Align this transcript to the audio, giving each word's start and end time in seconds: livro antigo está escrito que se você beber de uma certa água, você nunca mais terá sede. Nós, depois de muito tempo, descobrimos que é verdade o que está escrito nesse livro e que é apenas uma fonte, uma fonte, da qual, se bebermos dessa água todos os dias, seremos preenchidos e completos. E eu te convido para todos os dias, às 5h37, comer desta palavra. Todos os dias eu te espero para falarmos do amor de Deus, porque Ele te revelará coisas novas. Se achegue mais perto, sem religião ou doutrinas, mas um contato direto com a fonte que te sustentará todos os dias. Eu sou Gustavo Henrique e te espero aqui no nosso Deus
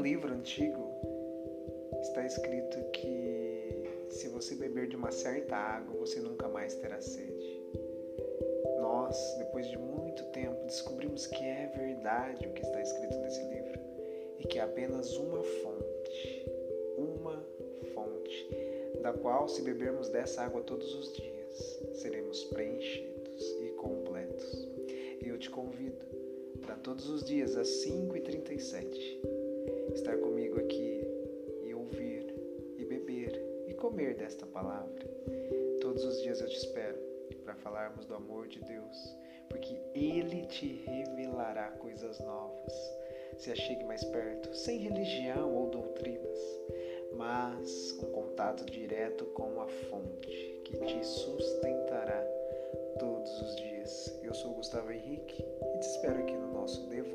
livro 0.00 0.32
antigo 0.32 0.90
está 2.00 2.24
escrito 2.24 2.78
que 2.92 3.84
se 4.08 4.28
você 4.28 4.54
beber 4.54 4.88
de 4.88 4.96
uma 4.96 5.10
certa 5.10 5.54
água, 5.54 5.94
você 5.98 6.20
nunca 6.20 6.48
mais 6.48 6.74
terá 6.74 7.00
sede. 7.00 7.60
Nós, 8.80 9.36
depois 9.38 9.68
de 9.68 9.76
muito 9.76 10.24
tempo, 10.32 10.64
descobrimos 10.64 11.26
que 11.26 11.44
é 11.44 11.70
verdade 11.76 12.48
o 12.48 12.52
que 12.52 12.62
está 12.62 12.80
escrito 12.80 13.14
nesse 13.18 13.42
livro 13.44 13.78
e 14.38 14.46
que 14.46 14.58
é 14.58 14.62
apenas 14.62 15.14
uma 15.16 15.42
fonte, 15.42 16.46
uma 16.96 17.44
fonte, 17.94 18.48
da 19.02 19.12
qual, 19.12 19.48
se 19.48 19.60
bebermos 19.60 20.08
dessa 20.08 20.42
água 20.42 20.62
todos 20.62 20.94
os 20.94 21.12
dias, 21.12 21.82
seremos 21.92 22.44
preenchidos 22.44 23.56
e 23.60 23.68
completos. 23.72 24.66
E 25.22 25.28
eu 25.28 25.38
te 25.38 25.50
convido 25.50 26.06
para 26.62 26.74
todos 26.76 27.08
os 27.10 27.22
dias, 27.22 27.56
às 27.56 27.68
5h37, 27.68 29.39
comer 33.90 34.14
desta 34.14 34.46
palavra. 34.46 35.04
Todos 35.80 36.04
os 36.04 36.22
dias 36.22 36.40
eu 36.40 36.46
te 36.46 36.56
espero 36.56 36.96
para 37.44 37.56
falarmos 37.56 38.06
do 38.06 38.14
amor 38.14 38.46
de 38.46 38.60
Deus, 38.60 39.16
porque 39.48 39.76
Ele 39.96 40.46
te 40.46 40.84
revelará 40.86 41.72
coisas 41.72 42.20
novas. 42.20 42.72
Se 43.36 43.50
achegue 43.50 43.82
mais 43.84 44.04
perto, 44.04 44.54
sem 44.54 44.78
religião 44.78 45.52
ou 45.52 45.70
doutrinas, 45.70 46.38
mas 47.16 47.98
um 48.00 48.12
contato 48.12 48.64
direto 48.64 49.24
com 49.34 49.60
a 49.60 49.66
fonte 49.66 50.62
que 50.64 50.76
te 50.78 51.04
sustentará 51.04 52.22
todos 52.96 53.42
os 53.42 53.56
dias. 53.56 54.20
Eu 54.22 54.32
sou 54.34 54.54
Gustavo 54.54 54.92
Henrique 54.92 55.42
e 55.42 55.78
te 55.78 55.86
espero 55.86 56.20
aqui 56.20 56.36
no 56.36 56.52
nosso 56.52 56.86
Deus 56.86 57.08